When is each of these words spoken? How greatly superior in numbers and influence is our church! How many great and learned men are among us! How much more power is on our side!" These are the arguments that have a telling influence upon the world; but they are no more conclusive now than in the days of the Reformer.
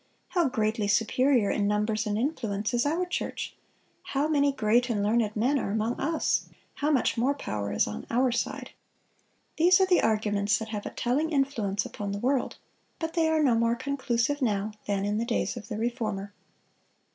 How 0.29 0.49
greatly 0.49 0.87
superior 0.87 1.51
in 1.51 1.67
numbers 1.67 2.07
and 2.07 2.17
influence 2.17 2.73
is 2.73 2.87
our 2.87 3.05
church! 3.05 3.53
How 4.01 4.27
many 4.27 4.51
great 4.51 4.89
and 4.89 5.03
learned 5.03 5.35
men 5.35 5.59
are 5.59 5.69
among 5.69 5.99
us! 5.99 6.49
How 6.73 6.89
much 6.89 7.19
more 7.19 7.35
power 7.35 7.71
is 7.71 7.85
on 7.85 8.07
our 8.09 8.31
side!" 8.31 8.71
These 9.57 9.79
are 9.79 9.85
the 9.85 10.01
arguments 10.01 10.57
that 10.57 10.69
have 10.69 10.87
a 10.87 10.89
telling 10.89 11.29
influence 11.31 11.85
upon 11.85 12.13
the 12.13 12.17
world; 12.17 12.57
but 12.97 13.13
they 13.13 13.27
are 13.27 13.43
no 13.43 13.53
more 13.53 13.75
conclusive 13.75 14.41
now 14.41 14.71
than 14.87 15.05
in 15.05 15.19
the 15.19 15.23
days 15.23 15.55
of 15.55 15.67
the 15.67 15.77
Reformer. 15.77 16.33